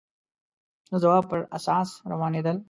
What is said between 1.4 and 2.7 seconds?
اساس روانېدل